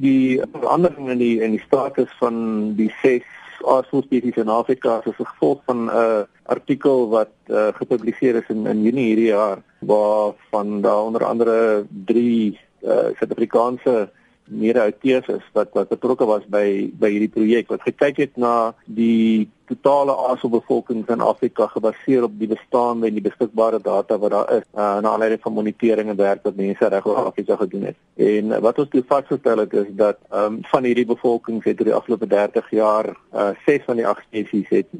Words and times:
Die 0.00 0.40
verandering 0.52 1.10
in 1.12 1.18
die 1.18 1.40
in 1.44 1.50
die 1.50 1.64
status 1.66 2.08
van 2.20 2.36
die 2.78 2.88
ses 3.02 3.26
aardvoëlspesies 3.62 4.38
in 4.40 4.48
Afrika 4.48 4.98
is 4.98 5.12
as 5.12 5.28
gevolg 5.28 5.60
van 5.68 5.84
'n 5.84 5.90
uh, 5.90 6.22
artikel 6.42 7.08
wat 7.08 7.34
uh, 7.46 7.68
gepubliseer 7.76 8.34
is 8.40 8.48
in 8.48 8.66
in 8.66 8.82
Junie 8.82 9.06
hierdie 9.06 9.30
jaar 9.30 9.62
waar 9.78 10.32
van 10.50 10.80
daar 10.80 11.02
onder 11.02 11.24
andere 11.24 11.86
3 12.06 12.58
uh, 12.82 13.12
Suid-Afrikaanse 13.18 14.10
mede-auteurs 14.52 15.28
is 15.28 15.48
wat 15.56 15.72
wat 15.72 15.88
betrokke 15.88 16.26
was 16.28 16.44
by 16.48 16.90
by 17.00 17.10
hierdie 17.14 17.32
projek 17.32 17.72
wat 17.72 17.84
gekyk 17.88 18.20
het 18.26 18.36
na 18.36 18.72
die 18.86 19.48
totale 19.72 20.14
aasbevolking 20.28 21.04
in 21.08 21.20
Afrika 21.24 21.66
gebaseer 21.72 22.26
op 22.26 22.34
die 22.38 22.48
bestaande 22.50 23.08
en 23.08 23.16
die 23.16 23.24
beskikbare 23.24 23.80
data 23.80 24.18
wat 24.18 24.34
daar 24.34 24.52
is 24.58 24.66
uh, 24.74 24.98
na 25.00 25.14
aanleiding 25.14 25.40
van 25.42 25.56
monitering 25.56 26.10
en 26.12 26.16
werk 26.16 26.44
wat 26.44 26.58
mense 26.60 26.88
reg 26.94 27.06
oor 27.06 27.22
Afrika 27.24 27.56
gedoen 27.56 27.88
het. 27.90 27.98
En 28.16 28.60
wat 28.60 28.78
ons 28.78 28.90
toe 28.92 29.04
vasgestel 29.08 29.64
het 29.64 29.72
is 29.72 29.90
dat 29.90 30.18
um, 30.34 30.58
van 30.74 30.84
hierdie 30.84 31.08
bevolking 31.08 31.62
het 31.64 31.80
oor 31.80 31.90
die 31.90 31.98
afgelope 32.00 32.26
30 32.26 32.70
jaar 32.70 33.12
uh, 33.32 33.50
6 33.66 33.86
van 33.88 34.02
die 34.02 34.06
8 34.06 34.26
spesies 34.28 34.68
het 34.68 34.92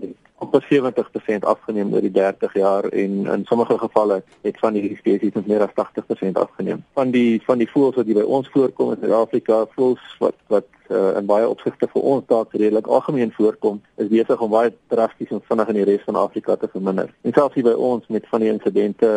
op 0.43 0.63
70% 0.69 1.47
afgeneem 1.55 1.95
oor 1.95 2.01
die 2.01 2.11
30 2.11 2.55
jaar 2.55 2.85
en 2.85 3.27
in 3.27 3.45
sommige 3.45 3.79
gevalle 3.79 4.23
het 4.43 4.59
van 4.59 4.75
hierdie 4.75 4.97
spesies 4.97 5.35
met 5.39 5.47
meer 5.47 5.63
as 5.63 5.75
80% 5.79 6.41
afgeneem. 6.45 6.85
Van 6.99 7.11
die 7.11 7.43
van 7.47 7.59
die 7.59 7.71
voëls 7.71 7.99
wat 8.01 8.07
hier 8.11 8.21
by 8.21 8.27
ons 8.39 8.51
voorkom 8.55 8.93
in 8.93 9.03
Suid-Afrika, 9.03 9.65
voëls 9.77 10.17
wat 10.19 10.39
wat 10.53 10.69
uh, 10.93 11.17
in 11.17 11.27
baie 11.27 11.49
opsigte 11.49 11.89
vir 11.93 12.03
ons 12.03 12.27
dalk 12.29 12.53
redelik 12.53 12.87
algemeen 12.87 13.33
voorkom, 13.37 13.81
is 14.03 14.11
besig 14.11 14.41
om 14.45 14.53
baie 14.53 14.73
drasties 14.93 15.31
en 15.33 15.43
vinnig 15.49 15.73
in 15.73 15.81
die 15.81 15.87
res 15.89 16.05
van 16.09 16.19
Afrika 16.21 16.57
te 16.57 16.69
verminder. 16.73 17.15
En 17.23 17.35
selfs 17.37 17.57
hier 17.57 17.69
by 17.71 17.77
ons 17.91 18.07
met 18.13 18.27
van 18.33 18.45
die 18.45 18.51
insidente 18.53 19.11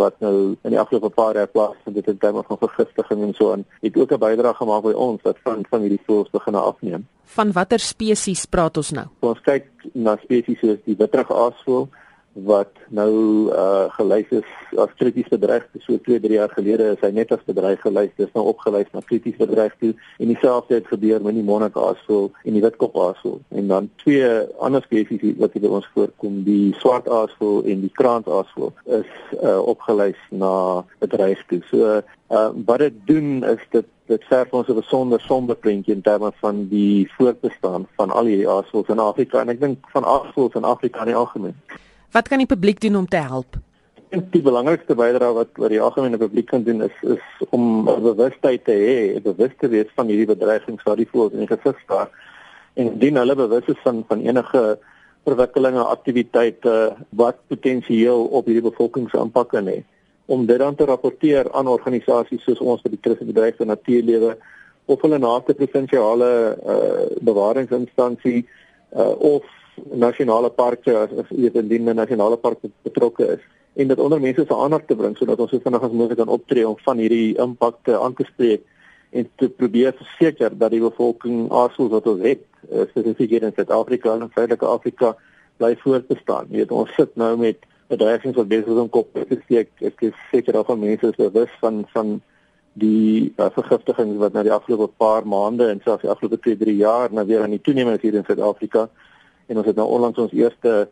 wat 0.00 0.18
nou 0.24 0.34
in 0.56 0.74
die 0.74 0.80
afgelope 0.80 1.12
paar 1.14 1.38
jaar 1.38 1.50
plaasvind 1.52 2.00
dit 2.00 2.12
in 2.14 2.18
terme 2.24 2.44
van 2.48 2.62
vergiftiging 2.64 3.24
en 3.28 3.34
so 3.38 3.52
aan, 3.52 3.64
het 3.84 3.96
ook 3.96 4.12
'n 4.12 4.24
bydrae 4.26 4.54
gemaak 4.54 4.82
by 4.82 4.96
ons 5.08 5.22
dat 5.22 5.36
van 5.44 5.64
van 5.70 5.80
hierdie 5.80 6.02
voëls 6.06 6.30
begin 6.30 6.54
afneem. 6.54 7.06
Van 7.24 7.52
watter 7.52 7.78
spesies 7.78 8.46
praat 8.46 8.76
ons 8.76 8.90
nou? 8.90 9.06
Ons 9.20 9.40
kyk 9.40 9.68
na 9.92 10.16
spesies 10.22 10.58
soos 10.58 10.80
die 10.84 10.96
witterige 10.98 11.34
aasvoël, 11.34 11.88
wat 12.32 12.70
nou 12.88 13.12
uh 13.50 13.90
gelys 13.96 14.28
is 14.30 14.50
as 14.78 14.92
krities 14.96 15.28
bedreig. 15.28 15.66
So 15.82 15.98
2 15.98 16.20
3 16.20 16.32
jaar 16.32 16.52
gelede 16.54 16.92
is 16.94 17.02
hy 17.02 17.10
net 17.14 17.32
as 17.34 17.42
bedreig 17.46 17.80
gelys. 17.82 18.12
Dis 18.16 18.30
nou 18.34 18.44
opgelys 18.52 18.90
na 18.92 19.02
krities 19.06 19.36
bedreig 19.36 19.74
toe. 19.80 19.94
En 20.18 20.30
dieselfde 20.30 20.74
het 20.74 20.86
gebeur 20.86 21.22
met 21.22 21.34
die 21.34 21.44
monarch 21.44 21.76
aasvoël 21.76 22.30
en 22.44 22.52
die 22.52 22.62
witkop 22.62 22.96
aasvoël 22.96 23.40
en 23.48 23.66
dan 23.66 23.90
twee 24.04 24.28
ander 24.58 24.82
spesies 24.86 25.36
wat 25.42 25.52
hier 25.52 25.66
by 25.66 25.74
ons 25.80 25.90
voorkom. 25.94 26.42
Die 26.46 26.74
swart 26.78 27.10
aasvoël 27.10 27.66
en 27.66 27.82
die 27.86 27.92
kraant 27.98 28.28
aasvoël 28.28 28.72
is 29.00 29.10
uh 29.42 29.58
opgelys 29.74 30.20
na 30.30 30.84
bedreig 31.02 31.42
toe. 31.50 31.62
So 31.72 31.98
uh 32.30 32.48
wat 32.64 32.86
dit 32.86 33.02
doen 33.10 33.42
is 33.44 33.66
dit 33.74 33.86
dit 34.10 34.24
verf 34.26 34.54
ons 34.54 34.68
'n 34.68 34.74
besonder 34.74 35.20
somber 35.20 35.56
prentjie 35.56 35.94
in 35.94 36.02
terme 36.02 36.32
van 36.40 36.66
die 36.68 37.10
voortbestaan 37.18 37.86
van 37.96 38.10
al 38.10 38.24
hierdie 38.24 38.48
aasvoëls 38.48 38.88
in 38.88 38.98
Afrika. 38.98 39.40
En 39.40 39.48
ek 39.48 39.60
dink 39.60 39.78
van 39.90 40.04
aasvoëls 40.04 40.54
in 40.54 40.64
Afrika 40.64 41.00
in 41.00 41.14
die 41.14 41.22
algemeen 41.26 41.58
Wat 42.10 42.28
kan 42.28 42.42
die 42.42 42.46
publiek 42.50 42.80
doen 42.80 42.96
om 42.96 43.08
te 43.08 43.16
help? 43.16 43.56
En 44.10 44.24
die 44.30 44.42
belangrikste 44.42 44.96
bydrae 44.98 45.34
wat 45.34 45.58
wat 45.62 45.70
die 45.70 45.80
algemene 45.80 46.18
publiek 46.18 46.48
kan 46.50 46.64
doen 46.66 46.82
is 46.82 46.96
is 47.14 47.44
om 47.54 47.84
bewustheid 47.86 48.64
te 48.66 48.74
hê, 48.74 49.20
bewus 49.22 49.52
te 49.60 49.70
wees 49.70 49.92
van 49.94 50.10
hierdie 50.10 50.26
bedreigings 50.26 50.82
wat 50.88 50.98
die 50.98 51.06
voels 51.12 51.36
in 51.38 51.46
gesig 51.46 51.78
staar 51.84 52.10
en 52.74 52.90
indien 52.90 53.20
hulle 53.20 53.36
bewus 53.38 53.68
is 53.70 53.78
van 53.84 54.02
van 54.08 54.24
enige 54.26 54.78
verwikkelinge, 55.28 55.84
aktiwiteite 55.84 56.74
wat 57.22 57.38
potensieel 57.52 58.24
op 58.24 58.50
hierdie 58.50 58.66
bevolking 58.66 59.06
se 59.10 59.20
impak 59.20 59.52
kan 59.54 59.70
hê 59.70 59.78
om 60.26 60.46
dit 60.46 60.58
dan 60.58 60.74
te 60.74 60.86
rapporteer 60.90 61.52
aan 61.54 61.70
organisasies 61.70 62.42
soos 62.42 62.58
ons 62.58 62.82
vir 62.82 62.96
die 62.96 63.02
Kristelike 63.06 63.62
vir 63.62 63.70
Natuurlewe 63.70 64.34
of 64.86 65.02
hulle 65.06 65.18
naaste 65.22 65.54
provinsiale 65.54 66.30
uh, 66.58 67.06
bewaringsinstansie 67.30 68.42
uh, 68.42 69.14
of 69.14 69.46
nasionale 69.92 70.50
parke 70.50 70.96
as 70.96 71.12
as 71.22 71.30
weet 71.30 71.54
indien 71.54 71.88
'n 71.88 71.96
nasionale 71.96 72.36
park 72.36 72.58
betrokke 72.82 73.26
is 73.36 73.42
en 73.74 73.88
dit 73.88 73.98
onder 73.98 74.20
mense 74.20 74.44
se 74.46 74.54
aandag 74.54 74.84
te 74.86 74.96
bring 74.96 75.16
sodat 75.16 75.40
ons 75.40 75.50
so 75.50 75.60
vinnig 75.64 75.82
as 75.82 75.92
moontlik 75.92 76.18
kan 76.18 76.28
optree 76.28 76.68
om 76.68 76.76
van 76.84 76.98
hierdie 76.98 77.38
impakte 77.38 77.98
aan 77.98 78.14
te 78.14 78.24
spreek 78.24 78.62
en 79.10 79.28
te 79.36 79.48
probeer 79.48 79.94
verseker 79.96 80.58
dat 80.58 80.70
die 80.70 80.82
bevolking 80.82 81.50
asoos 81.50 81.90
wat 81.90 82.06
ons 82.06 82.22
het 82.22 82.42
eh, 82.70 82.86
spesifiek 82.90 83.30
in 83.38 83.52
Suid-Afrika 83.56 84.14
en 84.14 84.30
Suidelike 84.34 84.66
Afrika 84.66 85.16
bly 85.60 85.74
voortbestaan. 85.82 86.48
Jy 86.50 86.62
weet 86.62 86.72
ons 86.72 86.94
sit 86.96 87.16
nou 87.20 87.34
met 87.40 87.66
bedreigings 87.90 88.36
wat 88.38 88.48
besig 88.48 88.70
is 88.70 88.82
om 88.84 88.88
kop 88.88 89.10
te 89.14 89.38
steek. 89.44 89.72
Ek 89.82 90.02
is 90.10 90.18
seker 90.30 90.56
dat 90.56 90.68
van 90.70 90.78
mense 90.78 91.10
is 91.10 91.18
bewus 91.18 91.52
van 91.62 91.82
van 91.94 92.20
die 92.80 93.32
uh, 93.36 93.48
vergiftigings 93.50 94.20
wat 94.20 94.36
na 94.36 94.44
die 94.46 94.54
afgelope 94.54 94.94
paar 95.02 95.26
maande 95.26 95.66
en 95.72 95.80
selfs 95.82 96.04
die 96.04 96.10
afgelope 96.12 96.38
2, 96.38 96.60
3 96.60 96.76
jaar 96.78 97.10
nou 97.12 97.24
weer 97.26 97.42
aan 97.42 97.56
die 97.56 97.62
toename 97.66 97.98
hier 98.00 98.14
in 98.14 98.26
Suid-Afrika 98.28 98.86
en 99.50 99.60
ons 99.60 99.66
het 99.66 99.78
nou 99.78 99.88
onlangs 99.90 100.18
ons 100.22 100.34
eerste 100.36 100.88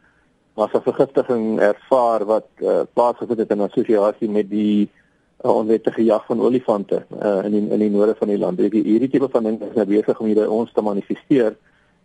massa 0.59 0.81
vergiftiging 0.83 1.61
ervaar 1.63 2.25
wat 2.27 2.49
uh, 2.59 2.83
plaasgevind 2.93 3.45
het 3.45 3.55
in 3.55 3.63
assosiasie 3.69 4.31
met 4.35 4.51
die 4.51 4.89
uh, 4.89 5.55
onwettige 5.55 6.05
jag 6.05 6.25
van 6.27 6.43
olifante 6.43 7.05
uh, 7.15 7.45
in 7.47 7.55
die, 7.55 7.65
in 7.77 7.85
die 7.85 7.91
noorde 7.95 8.17
van 8.19 8.33
die 8.33 8.39
land. 8.39 8.59
Hierdie 8.59 8.83
hierdie 8.83 9.11
tipe 9.13 9.31
van 9.31 9.47
ding 9.47 9.61
is 9.63 9.77
nou 9.79 9.87
besig 9.87 10.19
om 10.19 10.27
hier 10.27 10.41
by 10.43 10.49
ons 10.59 10.73
te 10.75 10.83
manifesteer 10.83 11.55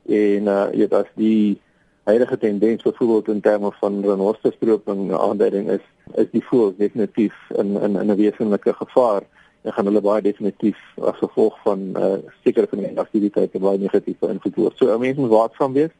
en 0.06 0.52
uh, 0.52 0.66
jy 0.76 0.84
weet 0.84 0.98
as 1.00 1.10
die 1.18 1.62
huidige 2.04 2.38
tendens 2.38 2.84
byvoorbeeld 2.84 3.32
in 3.32 3.42
terme 3.42 3.72
van 3.80 4.02
renosterstroping 4.06 5.14
aanduiding 5.16 5.72
is 5.80 5.86
is 6.20 6.30
die 6.34 6.44
voël 6.44 6.74
definitief 6.78 7.34
in 7.58 7.78
in 7.80 7.96
in 7.96 8.12
'n 8.12 8.20
wesenlike 8.20 8.74
gevaar 8.74 9.24
en 9.64 9.74
gaan 9.74 9.86
hulle 9.86 10.02
baie 10.02 10.22
definitief 10.22 10.78
as 11.02 11.18
gevolg 11.18 11.58
van 11.64 11.80
uh, 11.98 12.18
sekere 12.44 12.68
van 12.70 12.80
die 12.80 13.00
aktiwiteite 13.00 13.60
baie 13.60 13.78
negatief 13.80 14.20
beïnvloed 14.20 14.56
word. 14.56 14.78
So 14.78 14.98
mense 15.00 15.20
moet 15.20 15.38
waaksaam 15.40 15.74
wees 15.74 15.94